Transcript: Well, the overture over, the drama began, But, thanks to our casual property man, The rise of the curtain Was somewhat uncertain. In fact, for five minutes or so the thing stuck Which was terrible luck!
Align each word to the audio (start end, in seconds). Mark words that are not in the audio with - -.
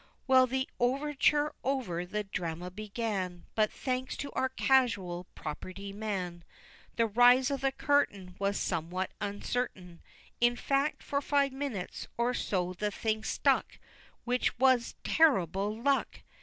Well, 0.25 0.47
the 0.47 0.67
overture 0.79 1.53
over, 1.63 2.07
the 2.07 2.23
drama 2.23 2.71
began, 2.71 3.43
But, 3.53 3.71
thanks 3.71 4.17
to 4.17 4.31
our 4.31 4.49
casual 4.49 5.25
property 5.35 5.93
man, 5.93 6.43
The 6.95 7.05
rise 7.05 7.51
of 7.51 7.61
the 7.61 7.71
curtain 7.71 8.35
Was 8.39 8.57
somewhat 8.59 9.11
uncertain. 9.21 10.01
In 10.39 10.55
fact, 10.55 11.03
for 11.03 11.21
five 11.21 11.51
minutes 11.51 12.07
or 12.17 12.33
so 12.33 12.73
the 12.73 12.89
thing 12.89 13.23
stuck 13.23 13.77
Which 14.25 14.57
was 14.57 14.95
terrible 15.03 15.79
luck! 15.79 16.21